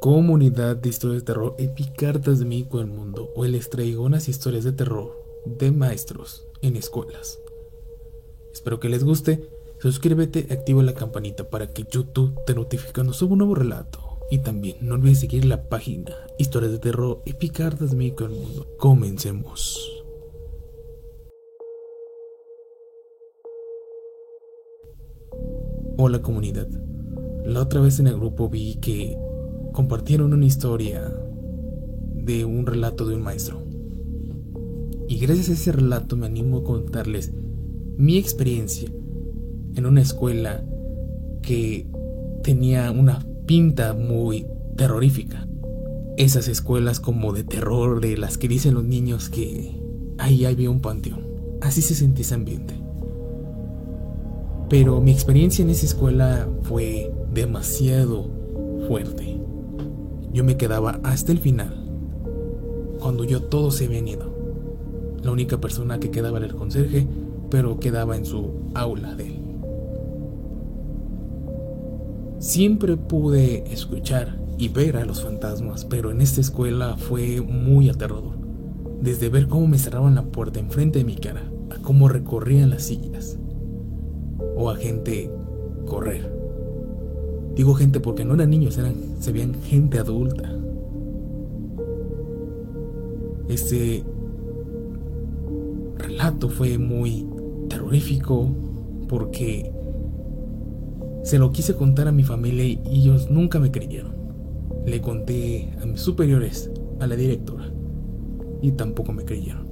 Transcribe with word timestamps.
Comunidad 0.00 0.76
de 0.76 0.90
historias 0.90 1.22
de 1.22 1.26
terror 1.26 1.54
Epicartas 1.58 2.38
de 2.38 2.44
México 2.44 2.78
del 2.78 2.86
Mundo. 2.86 3.32
Hoy 3.34 3.50
les 3.50 3.70
traigo 3.70 4.04
unas 4.04 4.28
historias 4.28 4.62
de 4.64 4.72
terror 4.72 5.16
de 5.46 5.72
maestros 5.72 6.46
en 6.60 6.76
escuelas. 6.76 7.40
Espero 8.52 8.78
que 8.78 8.90
les 8.90 9.04
guste. 9.04 9.48
Suscríbete, 9.80 10.48
activa 10.50 10.82
la 10.82 10.94
campanita 10.94 11.48
para 11.48 11.72
que 11.72 11.84
YouTube 11.90 12.38
te 12.44 12.54
notifique 12.54 12.92
cuando 12.92 13.14
suba 13.14 13.32
un 13.32 13.38
nuevo 13.38 13.54
relato. 13.54 14.20
Y 14.30 14.38
también 14.38 14.76
no 14.80 14.94
olvides 14.94 15.20
seguir 15.20 15.44
la 15.44 15.68
página 15.68 16.14
Historias 16.38 16.72
de 16.72 16.78
Terror 16.78 17.22
Epicartas 17.24 17.90
de 17.90 17.96
México 17.96 18.28
del 18.28 18.38
Mundo. 18.38 18.66
Comencemos. 18.78 20.04
Hola 25.96 26.20
comunidad. 26.20 26.68
La 27.46 27.62
otra 27.62 27.80
vez 27.80 27.98
en 28.00 28.08
el 28.08 28.16
grupo 28.16 28.50
vi 28.50 28.74
que 28.76 29.16
compartieron 29.76 30.32
una 30.32 30.46
historia 30.46 31.12
de 32.14 32.46
un 32.46 32.64
relato 32.64 33.04
de 33.04 33.14
un 33.14 33.22
maestro. 33.22 33.62
Y 35.06 35.18
gracias 35.18 35.50
a 35.50 35.52
ese 35.52 35.70
relato 35.70 36.16
me 36.16 36.24
animo 36.24 36.58
a 36.58 36.64
contarles 36.64 37.34
mi 37.98 38.16
experiencia 38.16 38.88
en 39.74 39.84
una 39.84 40.00
escuela 40.00 40.64
que 41.42 41.86
tenía 42.42 42.90
una 42.90 43.24
pinta 43.44 43.92
muy 43.92 44.46
terrorífica. 44.76 45.46
Esas 46.16 46.48
escuelas 46.48 46.98
como 46.98 47.34
de 47.34 47.44
terror 47.44 48.00
de 48.00 48.16
las 48.16 48.38
que 48.38 48.48
dicen 48.48 48.72
los 48.72 48.84
niños 48.84 49.28
que 49.28 49.78
ahí 50.16 50.46
había 50.46 50.70
un 50.70 50.80
panteón. 50.80 51.20
Así 51.60 51.82
se 51.82 51.94
sentía 51.94 52.22
ese 52.22 52.34
ambiente. 52.34 52.72
Pero 54.70 55.02
mi 55.02 55.10
experiencia 55.10 55.62
en 55.62 55.68
esa 55.68 55.84
escuela 55.84 56.48
fue 56.62 57.12
demasiado 57.34 58.30
fuerte. 58.88 59.36
Yo 60.36 60.44
me 60.44 60.58
quedaba 60.58 61.00
hasta 61.02 61.32
el 61.32 61.38
final, 61.38 61.74
cuando 63.00 63.24
yo 63.24 63.44
todo 63.44 63.70
se 63.70 63.86
habían 63.86 64.06
ido. 64.06 64.30
La 65.22 65.30
única 65.30 65.58
persona 65.62 65.98
que 65.98 66.10
quedaba 66.10 66.36
era 66.36 66.46
el 66.46 66.54
conserje, 66.54 67.06
pero 67.48 67.80
quedaba 67.80 68.18
en 68.18 68.26
su 68.26 68.50
aula 68.74 69.14
de 69.14 69.28
él. 69.28 69.40
Siempre 72.38 72.98
pude 72.98 73.72
escuchar 73.72 74.38
y 74.58 74.68
ver 74.68 74.98
a 74.98 75.06
los 75.06 75.22
fantasmas, 75.22 75.86
pero 75.86 76.10
en 76.10 76.20
esta 76.20 76.42
escuela 76.42 76.98
fue 76.98 77.40
muy 77.40 77.88
aterrador. 77.88 78.36
Desde 79.00 79.30
ver 79.30 79.48
cómo 79.48 79.66
me 79.66 79.78
cerraban 79.78 80.16
la 80.16 80.24
puerta 80.24 80.60
enfrente 80.60 80.98
de 80.98 81.06
mi 81.06 81.16
cara, 81.16 81.50
a 81.74 81.80
cómo 81.80 82.10
recorrían 82.10 82.68
las 82.68 82.82
sillas, 82.82 83.38
o 84.54 84.68
a 84.68 84.76
gente 84.76 85.30
correr. 85.86 86.35
Digo 87.56 87.74
gente 87.74 88.00
porque 88.00 88.24
no 88.24 88.34
eran 88.34 88.50
niños, 88.50 88.76
eran, 88.76 89.16
se 89.18 89.32
veían 89.32 89.54
gente 89.62 89.98
adulta. 89.98 90.54
Este 93.48 94.04
relato 95.96 96.50
fue 96.50 96.76
muy 96.76 97.26
terrorífico 97.70 98.48
porque 99.08 99.72
se 101.22 101.38
lo 101.38 101.50
quise 101.50 101.74
contar 101.74 102.08
a 102.08 102.12
mi 102.12 102.24
familia 102.24 102.66
y 102.66 102.80
ellos 103.00 103.30
nunca 103.30 103.58
me 103.58 103.70
creyeron. 103.70 104.14
Le 104.84 105.00
conté 105.00 105.72
a 105.80 105.86
mis 105.86 106.00
superiores, 106.00 106.70
a 107.00 107.06
la 107.06 107.16
directora, 107.16 107.72
y 108.60 108.72
tampoco 108.72 109.12
me 109.12 109.24
creyeron. 109.24 109.66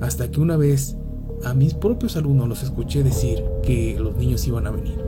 Hasta 0.00 0.30
que 0.30 0.40
una 0.40 0.58
vez 0.58 0.96
a 1.42 1.54
mis 1.54 1.72
propios 1.72 2.16
alumnos 2.16 2.48
los 2.48 2.62
escuché 2.62 3.02
decir 3.02 3.42
que 3.62 3.98
los 3.98 4.16
niños 4.18 4.46
iban 4.46 4.66
a 4.66 4.70
venir. 4.70 5.05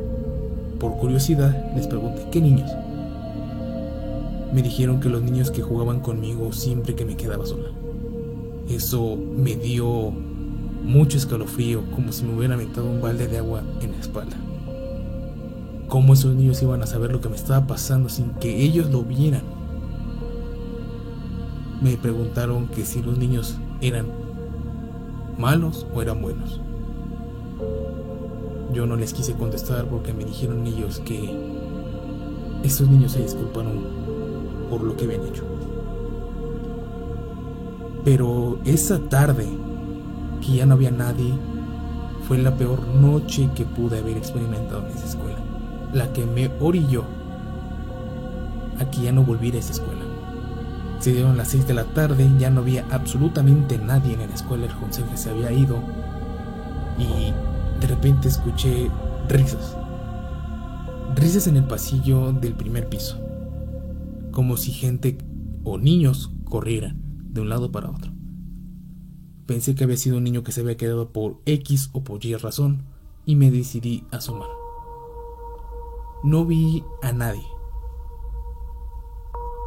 Por 0.79 0.97
curiosidad 0.97 1.73
les 1.75 1.89
pregunté, 1.89 2.27
¿qué 2.31 2.41
niños? 2.41 2.71
Me 4.53 4.63
dijeron 4.63 5.01
que 5.01 5.09
los 5.09 5.23
niños 5.23 5.51
que 5.51 5.63
jugaban 5.63 6.01
conmigo 6.01 6.53
siempre 6.53 6.95
que 6.95 7.05
me 7.05 7.17
quedaba 7.17 7.45
sola. 7.45 7.71
Eso 8.69 9.17
me 9.17 9.57
dio 9.57 10.13
mucho 10.85 11.17
escalofrío, 11.17 11.83
como 11.91 12.13
si 12.13 12.25
me 12.25 12.37
hubiera 12.37 12.57
metido 12.57 12.85
un 12.85 13.01
balde 13.01 13.27
de 13.27 13.39
agua 13.39 13.63
en 13.81 13.93
la 13.93 13.99
espalda. 13.99 14.37
¿Cómo 15.89 16.13
esos 16.13 16.35
niños 16.35 16.63
iban 16.63 16.83
a 16.83 16.87
saber 16.87 17.11
lo 17.11 17.21
que 17.21 17.29
me 17.29 17.37
estaba 17.37 17.67
pasando 17.67 18.09
sin 18.09 18.31
que 18.35 18.63
ellos 18.63 18.91
lo 18.91 19.03
vieran? 19.03 19.43
Me 21.83 21.97
preguntaron 21.97 22.69
que 22.69 22.85
si 22.85 23.03
los 23.03 23.19
niños 23.19 23.57
eran 23.81 24.07
malos 25.39 25.87
o 25.95 26.03
eran 26.03 26.21
buenos. 26.23 26.61
Yo 28.73 28.87
no 28.87 28.97
les 28.97 29.15
quise 29.15 29.35
contestar 29.35 29.87
porque 29.87 30.13
me 30.13 30.25
dijeron 30.25 30.67
ellos 30.67 31.01
que 31.01 31.35
esos 32.63 32.89
niños 32.89 33.13
se 33.13 33.23
disculparon 33.23 33.83
por 34.69 34.83
lo 34.83 34.97
que 34.97 35.05
habían 35.05 35.25
hecho. 35.27 35.45
Pero 38.05 38.59
esa 38.65 38.99
tarde, 38.99 39.47
que 40.41 40.53
ya 40.53 40.67
no 40.67 40.75
había 40.75 40.91
nadie, 40.91 41.33
fue 42.27 42.39
la 42.39 42.57
peor 42.57 42.87
noche 42.87 43.49
que 43.55 43.65
pude 43.65 43.99
haber 43.99 44.17
experimentado 44.17 44.87
en 44.87 44.97
esa 44.97 45.07
escuela. 45.07 45.39
La 45.93 46.13
que 46.13 46.27
me 46.27 46.51
orilló 46.61 47.05
a 48.79 48.91
que 48.91 49.03
ya 49.03 49.13
no 49.13 49.25
volviera 49.25 49.57
a 49.57 49.61
esa 49.61 49.73
escuela. 49.73 50.03
Se 51.01 51.13
dieron 51.13 51.37
las 51.37 51.49
6 51.49 51.67
de 51.67 51.75
la 51.75 51.85
tarde, 51.85 52.29
ya 52.39 52.51
no 52.51 52.61
había 52.61 52.85
absolutamente 52.91 53.79
nadie 53.79 54.15
en 54.15 54.29
la 54.29 54.35
escuela, 54.35 54.67
el 54.67 54.75
consejo 54.75 55.17
se 55.17 55.31
había 55.31 55.53
ido 55.53 55.77
y 56.99 57.33
de 57.81 57.87
repente 57.87 58.29
escuché 58.29 58.91
risas. 59.29 59.77
Risas 61.15 61.47
en 61.47 61.57
el 61.57 61.65
pasillo 61.65 62.33
del 62.33 62.55
primer 62.55 62.89
piso, 62.89 63.19
como 64.31 64.57
si 64.57 64.73
gente 64.73 65.19
o 65.65 65.79
niños 65.79 66.31
corrieran 66.45 67.01
de 67.33 67.41
un 67.41 67.49
lado 67.49 67.73
para 67.73 67.91
otro. 67.91 68.13
Pensé 69.47 69.75
que 69.75 69.85
había 69.85 69.97
sido 69.97 70.19
un 70.19 70.25
niño 70.25 70.43
que 70.43 70.53
se 70.53 70.61
había 70.61 70.77
quedado 70.77 71.13
por 71.13 71.41
X 71.47 71.91
o 71.93 72.05
por 72.05 72.25
Y 72.25 72.35
razón 72.37 72.85
y 73.25 73.37
me 73.37 73.51
decidí 73.51 74.05
a 74.13 74.17
asomar. 74.17 74.49
No 76.23 76.45
vi 76.45 76.85
a 77.03 77.13
nadie 77.13 77.47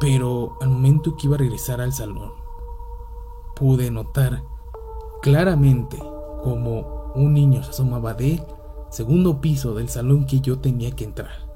pero 0.02 0.56
al 0.60 0.68
momento 0.68 1.16
que 1.16 1.28
iba 1.28 1.36
a 1.36 1.38
regresar 1.38 1.80
al 1.80 1.92
salón, 1.92 2.32
pude 3.54 3.88
notar 3.88 4.42
claramente 5.22 5.96
como 6.42 7.01
un 7.14 7.34
niño 7.34 7.62
se 7.62 7.70
asomaba 7.70 8.14
del 8.14 8.42
segundo 8.90 9.40
piso 9.40 9.74
del 9.74 9.88
salón 9.88 10.26
que 10.26 10.40
yo 10.40 10.58
tenía 10.58 10.90
que 10.92 11.04
entrar. 11.04 11.50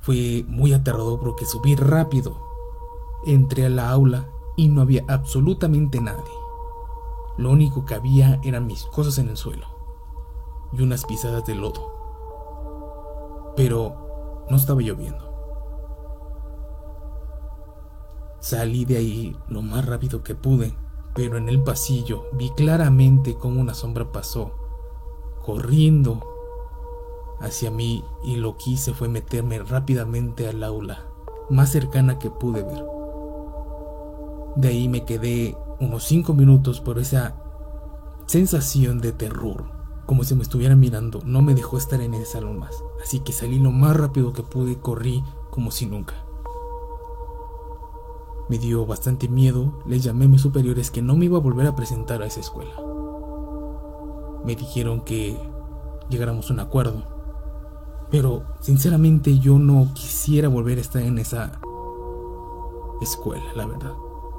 Fue 0.00 0.44
muy 0.48 0.72
aterrador 0.72 1.20
porque 1.20 1.44
subí 1.44 1.74
rápido, 1.74 2.40
entré 3.26 3.66
a 3.66 3.70
la 3.70 3.90
aula 3.90 4.28
y 4.56 4.68
no 4.68 4.82
había 4.82 5.04
absolutamente 5.08 6.00
nadie. 6.00 6.22
Lo 7.36 7.50
único 7.50 7.84
que 7.84 7.94
había 7.94 8.40
eran 8.42 8.66
mis 8.66 8.84
cosas 8.86 9.18
en 9.18 9.28
el 9.28 9.36
suelo 9.36 9.66
y 10.72 10.82
unas 10.82 11.04
pisadas 11.04 11.44
de 11.46 11.54
lodo. 11.54 11.94
Pero 13.56 14.44
no 14.50 14.56
estaba 14.56 14.80
lloviendo. 14.80 15.28
Salí 18.40 18.84
de 18.84 18.96
ahí 18.96 19.36
lo 19.48 19.62
más 19.62 19.84
rápido 19.84 20.22
que 20.22 20.34
pude, 20.34 20.76
pero 21.14 21.36
en 21.36 21.48
el 21.48 21.62
pasillo 21.62 22.26
vi 22.32 22.50
claramente 22.50 23.36
cómo 23.36 23.60
una 23.60 23.74
sombra 23.74 24.12
pasó, 24.12 24.52
corriendo 25.44 26.20
hacia 27.40 27.70
mí 27.70 28.04
y 28.22 28.36
lo 28.36 28.56
que 28.56 28.70
hice 28.70 28.94
fue 28.94 29.08
meterme 29.08 29.58
rápidamente 29.60 30.48
al 30.48 30.62
aula, 30.62 31.06
más 31.50 31.70
cercana 31.70 32.18
que 32.18 32.30
pude 32.30 32.62
ver. 32.62 32.84
De 34.56 34.68
ahí 34.68 34.88
me 34.88 35.04
quedé 35.04 35.56
unos 35.80 36.04
cinco 36.04 36.34
minutos 36.34 36.80
por 36.80 36.98
esa 36.98 37.36
sensación 38.26 39.00
de 39.00 39.12
terror, 39.12 39.66
como 40.06 40.24
si 40.24 40.34
me 40.34 40.42
estuvieran 40.42 40.80
mirando, 40.80 41.20
no 41.24 41.42
me 41.42 41.54
dejó 41.54 41.78
estar 41.78 42.00
en 42.00 42.14
el 42.14 42.26
salón 42.26 42.58
más, 42.58 42.82
así 43.02 43.20
que 43.20 43.32
salí 43.32 43.58
lo 43.58 43.70
más 43.70 43.96
rápido 43.96 44.32
que 44.32 44.42
pude 44.42 44.72
y 44.72 44.76
corrí 44.76 45.22
como 45.50 45.70
si 45.70 45.86
nunca. 45.86 46.27
Me 48.48 48.58
dio 48.58 48.86
bastante 48.86 49.28
miedo, 49.28 49.82
les 49.86 50.02
llamé 50.02 50.24
a 50.24 50.28
mis 50.28 50.40
superiores 50.40 50.90
que 50.90 51.02
no 51.02 51.16
me 51.16 51.26
iba 51.26 51.36
a 51.36 51.42
volver 51.42 51.66
a 51.66 51.76
presentar 51.76 52.22
a 52.22 52.26
esa 52.26 52.40
escuela. 52.40 52.72
Me 54.44 54.56
dijeron 54.56 55.02
que 55.02 55.38
llegáramos 56.08 56.48
a 56.48 56.54
un 56.54 56.60
acuerdo, 56.60 57.02
pero 58.10 58.44
sinceramente 58.60 59.38
yo 59.38 59.58
no 59.58 59.92
quisiera 59.92 60.48
volver 60.48 60.78
a 60.78 60.80
estar 60.80 61.02
en 61.02 61.18
esa 61.18 61.60
escuela, 63.02 63.44
la 63.54 63.66
verdad. 63.66 63.92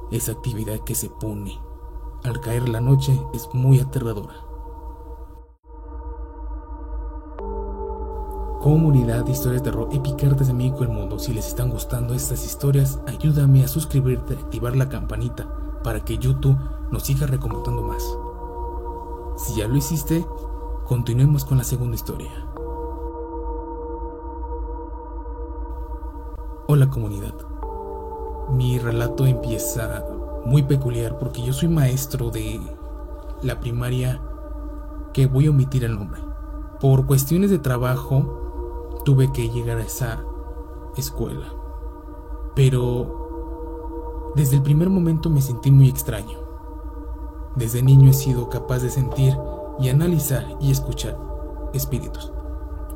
Esa 0.09 0.31
actividad 0.31 0.79
que 0.79 0.95
se 0.95 1.09
pone 1.09 1.59
al 2.23 2.41
caer 2.41 2.67
la 2.67 2.81
noche 2.81 3.21
es 3.33 3.47
muy 3.53 3.79
aterradora. 3.79 4.48
Comunidad 8.59 9.23
de 9.23 9.31
historias 9.31 9.63
de 9.63 9.71
terror 9.71 9.87
epicartas 9.93 10.47
de 10.47 10.53
México 10.53 10.83
el 10.83 10.89
mundo. 10.89 11.17
Si 11.17 11.33
les 11.33 11.47
están 11.47 11.69
gustando 11.69 12.13
estas 12.13 12.45
historias, 12.45 12.99
ayúdame 13.07 13.63
a 13.63 13.69
suscribirte, 13.69 14.33
activar 14.33 14.75
la 14.75 14.89
campanita 14.89 15.47
para 15.81 16.03
que 16.03 16.17
YouTube 16.17 16.57
nos 16.91 17.03
siga 17.03 17.25
recomendando 17.25 17.81
más. 17.81 18.03
Si 19.37 19.55
ya 19.55 19.67
lo 19.67 19.77
hiciste, 19.77 20.25
continuemos 20.85 21.45
con 21.45 21.57
la 21.57 21.63
segunda 21.63 21.95
historia. 21.95 22.31
Hola 26.67 26.89
comunidad. 26.89 27.33
Mi 28.51 28.77
relato 28.77 29.25
empieza 29.25 30.03
muy 30.45 30.63
peculiar 30.63 31.17
porque 31.17 31.41
yo 31.41 31.53
soy 31.53 31.69
maestro 31.69 32.29
de 32.29 32.59
la 33.41 33.59
primaria 33.61 34.21
que 35.13 35.27
voy 35.27 35.47
a 35.47 35.51
omitir 35.51 35.85
el 35.85 35.95
nombre. 35.95 36.21
Por 36.81 37.05
cuestiones 37.05 37.49
de 37.51 37.59
trabajo 37.59 38.38
tuve 39.09 39.31
que 39.31 39.49
llegar 39.49 39.79
a 39.79 39.81
esa 39.81 40.23
escuela. 40.95 41.51
Pero 42.53 44.33
desde 44.35 44.57
el 44.57 44.61
primer 44.61 44.87
momento 44.87 45.31
me 45.31 45.41
sentí 45.41 45.71
muy 45.71 45.89
extraño. 45.89 46.37
Desde 47.55 47.81
niño 47.81 48.11
he 48.11 48.13
sido 48.13 48.49
capaz 48.49 48.83
de 48.83 48.91
sentir 48.91 49.35
y 49.79 49.89
analizar 49.89 50.45
y 50.61 50.69
escuchar 50.69 51.17
espíritus. 51.73 52.31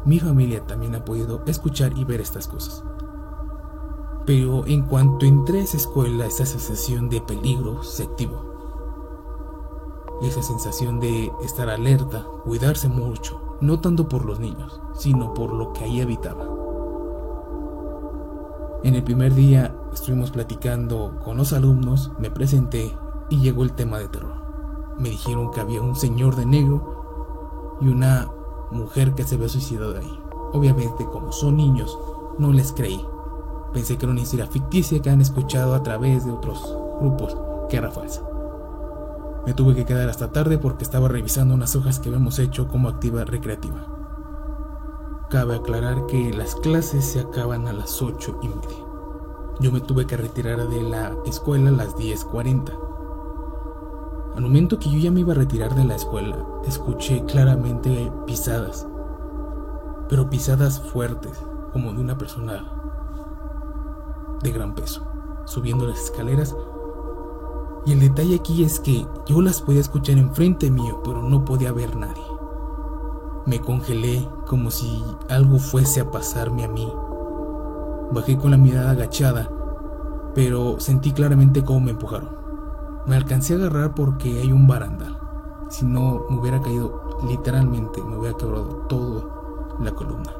Mi 0.06 0.20
familia 0.20 0.64
también 0.68 0.94
ha 0.94 1.04
podido 1.04 1.42
escuchar 1.48 1.98
y 1.98 2.04
ver 2.04 2.22
estas 2.22 2.48
cosas. 2.48 2.84
Pero 4.28 4.68
en 4.68 4.84
cuanto 4.84 5.26
entré 5.26 5.62
a 5.62 5.64
esa 5.64 5.78
escuela, 5.78 6.28
esa 6.28 6.46
sensación 6.46 7.10
de 7.10 7.22
peligro 7.22 7.82
se 7.82 8.04
activó. 8.04 8.54
Esa 10.22 10.44
sensación 10.44 11.00
de 11.00 11.32
estar 11.44 11.72
alerta, 11.72 12.24
cuidarse 12.44 12.88
mucho, 12.88 13.42
no 13.64 13.80
tanto 13.80 14.08
por 14.10 14.26
los 14.26 14.40
niños, 14.40 14.82
sino 14.94 15.34
por 15.34 15.54
lo 15.54 15.72
que 15.72 15.86
ahí 15.86 16.02
habitaba. 16.02 16.46
En 18.84 18.96
el 18.96 19.04
primer 19.04 19.34
día 19.34 19.74
estuvimos 19.94 20.32
platicando 20.32 21.20
con 21.24 21.38
los 21.38 21.54
alumnos, 21.54 22.12
me 22.20 22.30
presenté 22.30 22.94
y 23.30 23.40
llegó 23.40 23.64
el 23.64 23.72
tema 23.72 24.00
de 24.00 24.10
terror. 24.10 24.36
Me 25.00 25.10
dijeron 25.10 25.52
que 25.52 25.62
había 25.62 25.82
un 25.82 25.96
señor 25.96 26.36
de 26.36 26.46
negro 26.46 27.78
y 27.80 27.88
una 27.88 28.30
mujer 28.72 29.14
que 29.14 29.24
se 29.24 29.36
había 29.36 29.48
suicidado 29.48 29.98
ahí. 29.98 30.20
Obviamente, 30.52 31.06
como 31.06 31.32
son 31.32 31.56
niños, 31.56 31.98
no 32.38 32.52
les 32.52 32.74
creí. 32.74 33.04
Pensé 33.72 33.98
que 33.98 34.06
era 34.06 34.12
una 34.12 34.22
historia 34.22 34.46
ficticia 34.48 35.02
que 35.02 35.10
han 35.10 35.22
escuchado 35.22 35.74
a 35.74 35.82
través 35.82 36.26
de 36.26 36.32
otros 36.32 36.78
grupos, 37.00 37.38
que 37.70 37.78
era 37.78 37.90
falsa. 37.90 38.22
Me 39.46 39.54
tuve 39.54 39.76
que 39.76 39.86
quedar 39.86 40.08
hasta 40.10 40.32
tarde 40.32 40.58
porque 40.58 40.86
estaba 40.86 41.10
revisando 41.10 41.54
unas 41.54 41.76
hojas 41.76 42.00
que 42.00 42.08
habíamos 42.10 42.40
hecho 42.40 42.68
como 42.70 42.88
actividad 42.88 43.28
recreativa. 43.28 43.88
Cabe 45.30 45.56
aclarar 45.56 46.06
que 46.06 46.32
las 46.32 46.56
clases 46.56 47.04
se 47.06 47.20
acaban 47.20 47.68
a 47.68 47.74
las 47.74 48.02
8 48.02 48.40
y 48.42 48.48
media. 48.48 48.86
Yo 49.60 49.72
me 49.72 49.82
tuve 49.82 50.08
que 50.08 50.16
retirar 50.16 50.68
de 50.70 50.82
la 50.84 51.16
escuela 51.26 51.70
a 51.70 51.74
las 51.74 51.96
10.40. 51.96 52.72
Al 54.36 54.42
momento 54.42 54.80
que 54.80 54.90
yo 54.90 54.98
ya 54.98 55.12
me 55.12 55.20
iba 55.20 55.34
a 55.34 55.36
retirar 55.36 55.76
de 55.76 55.84
la 55.84 55.96
escuela, 55.96 56.38
escuché 56.66 57.24
claramente 57.26 58.12
pisadas, 58.26 58.88
pero 60.10 60.30
pisadas 60.30 60.80
fuertes, 60.80 61.38
como 61.72 61.94
de 61.94 62.02
una 62.02 62.18
persona 62.18 62.64
de 64.42 64.52
gran 64.52 64.74
peso, 64.74 65.06
subiendo 65.46 65.86
las 65.86 66.00
escaleras. 66.00 66.56
Y 67.86 67.92
el 67.92 68.00
detalle 68.00 68.36
aquí 68.36 68.64
es 68.64 68.80
que 68.80 69.06
yo 69.26 69.42
las 69.42 69.62
podía 69.62 69.82
escuchar 69.82 70.18
enfrente 70.18 70.72
mío, 70.72 71.02
pero 71.04 71.22
no 71.22 71.44
podía 71.44 71.74
ver 71.74 71.96
nadie. 71.98 72.24
Me 73.46 73.60
congelé 73.60 74.28
como 74.48 74.72
si 74.72 75.04
algo 75.30 75.60
fuese 75.60 76.00
a 76.00 76.10
pasarme 76.10 76.64
a 76.64 76.70
mí. 76.70 76.92
Bajé 78.14 78.38
con 78.38 78.52
la 78.52 78.58
mirada 78.58 78.92
agachada, 78.92 79.50
pero 80.34 80.80
sentí 80.80 81.12
claramente 81.12 81.64
cómo 81.66 81.82
me 81.82 81.92
empujaron. 81.92 82.30
Me 83.06 83.18
alcancé 83.18 83.54
a 83.54 83.58
agarrar 83.58 83.94
porque 83.96 84.40
hay 84.40 84.54
un 84.54 84.66
barandal. 84.66 85.20
Si 85.70 85.86
no, 85.86 86.24
me 86.30 86.40
hubiera 86.40 86.62
caído 86.62 87.20
literalmente, 87.28 88.02
me 88.02 88.18
hubiera 88.18 88.38
quebrado 88.38 88.86
toda 88.88 89.26
la 89.82 89.92
columna. 89.92 90.32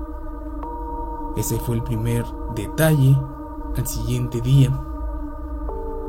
Ese 1.36 1.60
fue 1.60 1.76
el 1.76 1.84
primer 1.84 2.24
detalle 2.56 3.18
al 3.76 3.88
siguiente 3.88 4.40
día 4.40 4.72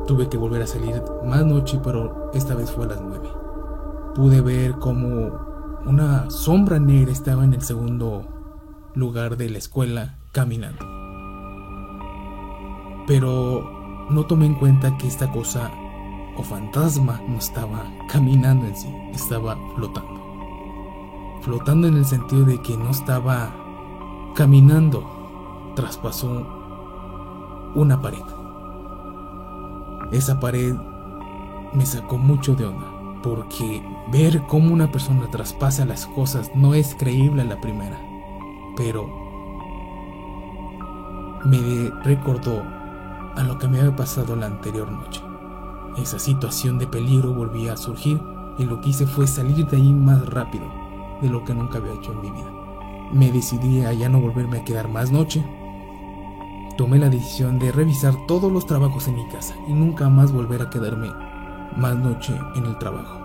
tuve 0.05 0.29
que 0.29 0.37
volver 0.37 0.61
a 0.61 0.67
salir 0.67 1.01
más 1.25 1.45
noche, 1.45 1.79
pero 1.83 2.31
esta 2.33 2.55
vez 2.55 2.71
fue 2.71 2.85
a 2.85 2.89
las 2.89 3.01
9. 3.01 3.29
Pude 4.15 4.41
ver 4.41 4.73
como 4.73 5.31
una 5.85 6.29
sombra 6.29 6.79
negra 6.79 7.11
estaba 7.11 7.43
en 7.43 7.53
el 7.53 7.61
segundo 7.61 8.91
lugar 8.95 9.37
de 9.37 9.49
la 9.49 9.57
escuela 9.57 10.17
caminando. 10.31 10.85
Pero 13.07 14.07
no 14.09 14.25
tomé 14.25 14.47
en 14.47 14.55
cuenta 14.55 14.97
que 14.97 15.07
esta 15.07 15.31
cosa 15.31 15.71
o 16.37 16.43
fantasma 16.43 17.21
no 17.27 17.37
estaba 17.37 17.85
caminando 18.09 18.65
en 18.65 18.75
sí, 18.75 18.93
estaba 19.13 19.57
flotando. 19.75 20.21
Flotando 21.41 21.87
en 21.87 21.97
el 21.97 22.05
sentido 22.05 22.45
de 22.45 22.61
que 22.61 22.75
no 22.77 22.89
estaba 22.89 23.53
caminando, 24.35 25.73
traspasó 25.75 26.47
una 27.75 28.01
pared. 28.01 28.34
Esa 30.11 30.39
pared 30.39 30.75
me 31.73 31.85
sacó 31.85 32.17
mucho 32.17 32.55
de 32.55 32.65
onda, 32.65 32.85
porque 33.23 33.83
ver 34.11 34.43
cómo 34.47 34.73
una 34.73 34.91
persona 34.91 35.27
traspasa 35.31 35.85
las 35.85 36.05
cosas 36.05 36.51
no 36.55 36.73
es 36.73 36.95
creíble 36.95 37.41
a 37.41 37.45
la 37.45 37.59
primera, 37.59 37.99
pero 38.77 39.09
me 41.43 41.89
recordó 42.03 42.63
a 43.35 43.43
lo 43.43 43.57
que 43.57 43.67
me 43.67 43.79
había 43.79 43.95
pasado 43.95 44.35
la 44.35 44.45
anterior 44.45 44.91
noche. 44.91 45.21
Esa 45.97 46.19
situación 46.19 46.77
de 46.77 46.87
peligro 46.87 47.33
volvía 47.33 47.73
a 47.73 47.77
surgir 47.77 48.21
y 48.57 48.65
lo 48.65 48.79
que 48.81 48.89
hice 48.89 49.07
fue 49.07 49.27
salir 49.27 49.65
de 49.67 49.77
ahí 49.77 49.93
más 49.93 50.25
rápido 50.27 50.65
de 51.21 51.29
lo 51.29 51.43
que 51.43 51.53
nunca 51.53 51.79
había 51.79 51.93
hecho 51.93 52.11
en 52.11 52.21
mi 52.21 52.31
vida. 52.31 52.51
Me 53.11 53.31
decidí 53.31 53.81
a 53.81 53.93
ya 53.93 54.09
no 54.09 54.19
volverme 54.19 54.59
a 54.59 54.63
quedar 54.63 54.87
más 54.87 55.11
noche 55.11 55.43
tomé 56.77 56.99
la 56.99 57.09
decisión 57.09 57.57
de 57.57 57.71
revisar 57.71 58.13
todos 58.27 58.51
los 58.51 58.65
trabajos 58.65 59.07
en 59.07 59.15
mi 59.15 59.27
casa 59.27 59.55
y 59.67 59.73
nunca 59.73 60.09
más 60.09 60.31
volver 60.31 60.61
a 60.61 60.69
quedarme 60.69 61.09
más 61.77 61.95
noche 61.95 62.33
en 62.55 62.65
el 62.65 62.77
trabajo. 62.77 63.21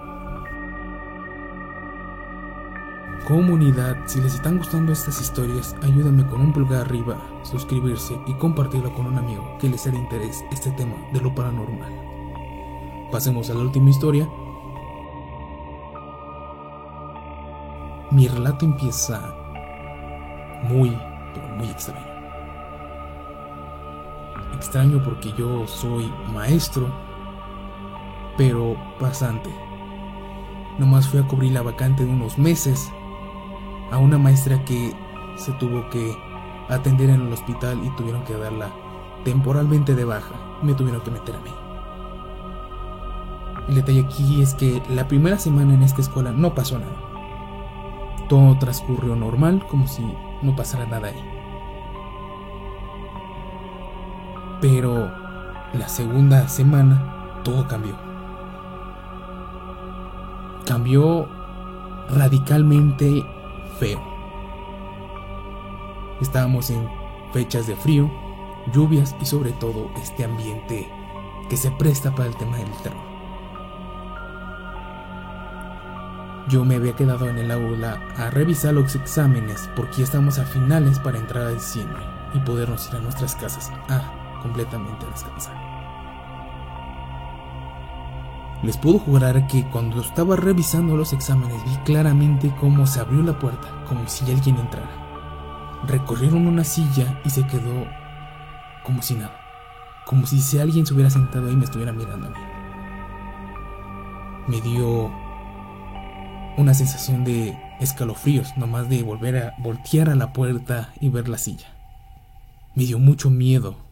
Comunidad, 3.27 3.97
si 4.07 4.21
les 4.21 4.35
están 4.35 4.59
gustando 4.59 4.93
estas 4.93 5.21
historias, 5.21 5.77
ayúdame 5.83 6.27
con 6.27 6.41
un 6.41 6.53
pulgar 6.53 6.81
arriba, 6.81 7.17
suscribirse 7.43 8.19
y 8.27 8.35
compartirlo 8.35 8.93
con 8.95 9.07
un 9.07 9.19
amigo 9.19 9.57
que 9.61 9.69
les 9.69 9.87
hará 9.87 9.97
interés 9.97 10.45
este 10.51 10.71
tema 10.73 10.97
de 11.13 11.21
lo 11.21 11.33
paranormal. 11.35 11.93
Pasemos 13.13 13.51
a 13.51 13.55
la 13.55 13.61
última 13.61 13.91
historia. 13.91 14.29
Mi 18.11 18.27
relato 18.27 18.65
empieza 18.65 19.33
muy, 20.69 20.97
pero 21.33 21.49
muy 21.57 21.69
extraño 21.69 22.20
extraño 24.55 25.03
porque 25.03 25.33
yo 25.37 25.67
soy 25.67 26.13
maestro, 26.33 26.89
pero 28.37 28.77
pasante. 28.99 29.51
Nomás 30.79 31.09
fui 31.09 31.21
a 31.21 31.27
cubrir 31.27 31.53
la 31.53 31.63
vacante 31.63 32.05
de 32.05 32.13
unos 32.13 32.39
meses 32.39 32.91
a 33.91 33.99
una 33.99 34.19
maestra 34.19 34.65
que 34.65 34.95
se 35.37 35.53
tuvo 35.53 35.89
que 35.91 36.17
atender 36.69 37.11
en 37.11 37.23
el 37.23 37.33
hospital 37.33 37.81
y 37.85 37.91
tuvieron 37.97 38.25
que 38.25 38.35
darla 38.35 38.71
temporalmente 39.25 39.95
de 39.95 40.05
baja. 40.05 40.35
Me 40.63 40.75
tuvieron 40.75 41.03
que 41.03 41.11
meter 41.11 41.37
a 41.37 41.41
mí. 41.41 41.51
El 43.69 43.75
detalle 43.77 44.01
aquí 44.01 44.43
es 44.43 44.55
que 44.55 44.83
la 44.89 45.07
primera 45.07 45.39
semana 45.39 45.75
en 45.75 45.83
esta 45.83 46.01
escuela 46.01 46.33
no 46.33 46.55
pasó 46.55 46.79
nada. 46.79 48.27
Todo 48.29 48.59
transcurrió 48.59 49.17
normal, 49.17 49.65
como 49.69 49.87
si 49.87 50.03
no 50.43 50.57
pasara 50.57 50.87
nada 50.87 51.09
ahí. 51.09 51.40
Pero 54.61 55.11
la 55.73 55.89
segunda 55.89 56.49
semana 56.49 57.43
todo 57.45 57.67
cambió. 57.67 57.95
Cambió 60.67 61.29
radicalmente 62.11 63.25
feo. 63.79 64.01
Estábamos 66.21 66.71
en 66.71 66.89
fechas 67.33 67.67
de 67.67 67.77
frío, 67.77 68.11
lluvias 68.73 69.17
y 69.21 69.25
sobre 69.25 69.53
todo 69.53 69.91
este 70.03 70.25
ambiente 70.25 70.91
que 71.49 71.57
se 71.57 71.71
presta 71.71 72.15
para 72.15 72.29
el 72.29 72.37
tema 72.37 72.59
del 72.59 72.71
terror. 72.83 73.11
Yo 76.49 76.65
me 76.65 76.75
había 76.75 76.97
quedado 76.97 77.29
en 77.29 77.39
el 77.39 77.51
aula 77.53 78.01
a 78.17 78.29
revisar 78.31 78.75
los 78.75 78.97
exámenes 78.97 79.71
porque 79.77 79.99
ya 79.99 80.05
estamos 80.05 80.39
a 80.39 80.45
finales 80.45 80.99
para 80.99 81.19
entrar 81.19 81.47
a 81.47 81.53
diciembre 81.53 82.03
y 82.35 82.41
podernos 82.41 82.89
ir 82.89 82.97
a 82.97 83.01
nuestras 83.01 83.37
casas. 83.37 83.71
Ah, 83.89 84.20
completamente 84.41 85.07
a 85.07 85.11
descansar. 85.11 85.71
Les 88.63 88.77
puedo 88.77 88.99
jurar 88.99 89.47
que 89.47 89.65
cuando 89.71 90.03
estaba 90.03 90.37
revisando 90.37 90.95
los 90.95 91.15
exámenes 91.15 91.65
vi 91.65 91.75
claramente 91.85 92.55
cómo 92.61 92.87
se 92.87 93.01
abrió 93.01 93.23
la 93.23 93.39
puerta, 93.39 93.69
como 93.89 94.07
si 94.07 94.31
alguien 94.31 94.59
entrara. 94.59 95.81
Recorrieron 95.87 96.47
una 96.47 96.63
silla 96.63 97.19
y 97.25 97.31
se 97.31 97.47
quedó 97.47 97.87
como 98.85 99.01
si 99.01 99.15
nada, 99.15 99.35
como 100.05 100.27
si 100.27 100.59
alguien 100.59 100.85
se 100.85 100.93
hubiera 100.93 101.09
sentado 101.09 101.47
ahí 101.47 101.55
y 101.55 101.57
me 101.57 101.65
estuviera 101.65 101.93
mirando 101.93 102.27
a 102.27 102.31
mí. 102.31 102.37
Me 104.47 104.61
dio 104.61 105.11
una 106.59 106.75
sensación 106.75 107.25
de 107.25 107.59
escalofríos, 107.81 108.55
nomás 108.59 108.91
de 108.91 109.03
volver 109.03 109.39
a 109.39 109.55
voltear 109.59 110.11
a 110.11 110.15
la 110.15 110.35
puerta 110.35 110.93
y 111.01 111.09
ver 111.09 111.31
la 111.31 111.39
silla. 111.39 111.69
Me 112.75 112.85
dio 112.85 112.99
mucho 112.99 113.31
miedo 113.31 113.90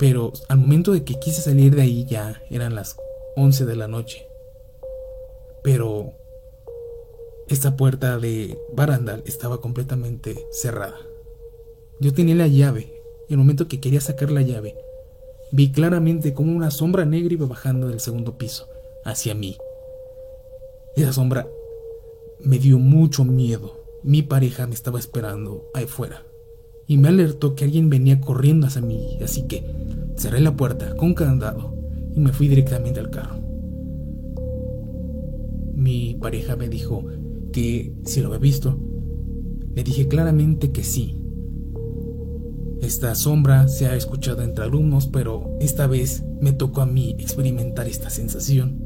Pero 0.00 0.32
al 0.48 0.56
momento 0.56 0.92
de 0.92 1.04
que 1.04 1.20
quise 1.20 1.42
salir 1.42 1.76
de 1.76 1.82
ahí 1.82 2.06
ya 2.06 2.42
eran 2.48 2.74
las 2.74 2.96
11 3.36 3.66
de 3.66 3.76
la 3.76 3.86
noche. 3.86 4.26
Pero 5.62 6.14
esta 7.48 7.76
puerta 7.76 8.18
de 8.18 8.58
barandal 8.72 9.22
estaba 9.26 9.60
completamente 9.60 10.46
cerrada. 10.52 10.96
Yo 12.00 12.14
tenía 12.14 12.34
la 12.34 12.46
llave 12.46 13.02
y 13.28 13.34
el 13.34 13.38
momento 13.38 13.68
que 13.68 13.78
quería 13.78 14.00
sacar 14.00 14.30
la 14.30 14.40
llave, 14.40 14.74
vi 15.52 15.70
claramente 15.70 16.32
como 16.32 16.56
una 16.56 16.70
sombra 16.70 17.04
negra 17.04 17.34
iba 17.34 17.46
bajando 17.46 17.88
del 17.88 18.00
segundo 18.00 18.38
piso 18.38 18.70
hacia 19.04 19.34
mí. 19.34 19.58
Esa 20.96 21.12
sombra 21.12 21.46
me 22.38 22.58
dio 22.58 22.78
mucho 22.78 23.26
miedo. 23.26 23.84
Mi 24.02 24.22
pareja 24.22 24.66
me 24.66 24.72
estaba 24.72 24.98
esperando 24.98 25.70
ahí 25.74 25.84
fuera 25.84 26.29
y 26.90 26.98
me 26.98 27.06
alertó 27.06 27.54
que 27.54 27.62
alguien 27.62 27.88
venía 27.88 28.20
corriendo 28.20 28.66
hacia 28.66 28.82
mí, 28.82 29.16
así 29.22 29.44
que 29.44 29.64
cerré 30.16 30.40
la 30.40 30.56
puerta 30.56 30.96
con 30.96 31.14
candado 31.14 31.72
y 32.16 32.18
me 32.18 32.32
fui 32.32 32.48
directamente 32.48 32.98
al 32.98 33.10
carro. 33.10 33.36
Mi 35.72 36.16
pareja 36.20 36.56
me 36.56 36.68
dijo 36.68 37.04
que 37.52 37.94
si 38.04 38.20
lo 38.20 38.26
había 38.26 38.40
visto, 38.40 38.76
le 39.72 39.84
dije 39.84 40.08
claramente 40.08 40.72
que 40.72 40.82
sí. 40.82 41.16
Esta 42.82 43.14
sombra 43.14 43.68
se 43.68 43.86
ha 43.86 43.94
escuchado 43.94 44.42
entre 44.42 44.64
alumnos, 44.64 45.06
pero 45.06 45.48
esta 45.60 45.86
vez 45.86 46.24
me 46.40 46.52
tocó 46.52 46.80
a 46.80 46.86
mí 46.86 47.14
experimentar 47.20 47.86
esta 47.86 48.10
sensación. 48.10 48.82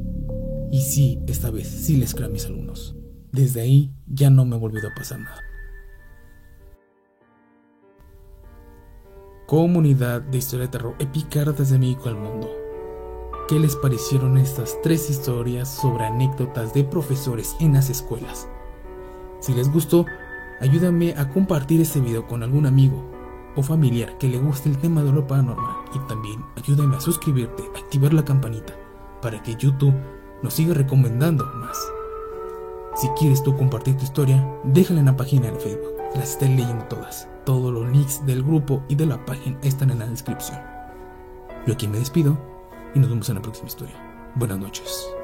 Y 0.71 0.81
sí, 0.81 1.21
esta 1.25 1.49
vez 1.49 1.67
sí 1.67 1.97
les 1.97 2.13
creo 2.13 2.27
a 2.27 2.31
mis 2.31 2.45
alumnos. 2.45 2.95
Desde 3.31 3.61
ahí 3.61 3.95
ya 4.05 4.29
no 4.29 4.45
me 4.45 4.57
ha 4.57 4.59
volvido 4.59 4.89
a 4.89 4.93
pasar 4.93 5.21
nada. 5.21 5.41
Comunidad 9.45 10.21
de 10.21 10.39
historia 10.39 10.65
de 10.65 10.71
terror 10.71 10.95
épica 10.97 11.45
desde 11.45 11.77
México 11.77 12.09
al 12.09 12.15
mundo. 12.15 12.49
¿Qué 13.47 13.59
les 13.59 13.75
parecieron 13.75 14.39
estas 14.39 14.81
tres 14.81 15.07
historias 15.07 15.69
sobre 15.69 16.05
anécdotas 16.05 16.73
de 16.73 16.83
profesores 16.83 17.55
en 17.59 17.73
las 17.73 17.91
escuelas? 17.91 18.47
Si 19.41 19.53
les 19.53 19.71
gustó, 19.71 20.07
ayúdame 20.61 21.13
a 21.15 21.29
compartir 21.29 21.79
este 21.79 21.99
video 21.99 22.25
con 22.25 22.41
algún 22.41 22.65
amigo 22.65 23.05
o 23.55 23.61
familiar 23.61 24.17
que 24.17 24.29
le 24.29 24.39
guste 24.39 24.67
el 24.67 24.79
tema 24.79 25.03
de 25.03 25.11
lo 25.11 25.27
paranormal 25.27 25.75
y 25.93 25.99
también 26.07 26.43
ayúdame 26.57 26.95
a 26.95 26.99
suscribirte, 26.99 27.61
activar 27.77 28.15
la 28.15 28.25
campanita 28.25 28.73
para 29.21 29.43
que 29.43 29.53
YouTube 29.53 29.93
nos 30.41 30.55
siga 30.55 30.73
recomendando 30.73 31.45
más. 31.57 31.77
Si 32.95 33.07
quieres 33.09 33.43
tú 33.43 33.55
compartir 33.55 33.95
tu 33.95 34.05
historia, 34.05 34.43
déjala 34.63 35.01
en 35.01 35.05
la 35.05 35.17
página 35.17 35.51
de 35.51 35.59
Facebook, 35.59 35.93
las 36.15 36.31
estaré 36.31 36.55
leyendo 36.55 36.85
todas. 36.85 37.27
Todos 37.45 37.71
los 37.71 37.87
links 37.89 38.25
del 38.25 38.43
grupo 38.43 38.83
y 38.89 38.95
de 38.95 39.05
la 39.05 39.23
página 39.23 39.57
están 39.61 39.91
en 39.91 39.99
la 39.99 40.07
descripción. 40.07 40.59
Yo 41.67 41.73
aquí 41.73 41.87
me 41.87 41.99
despido 41.99 42.37
y 42.95 42.99
nos 42.99 43.09
vemos 43.09 43.29
en 43.29 43.35
la 43.35 43.41
próxima 43.41 43.67
historia. 43.67 43.95
Buenas 44.35 44.57
noches. 44.57 45.14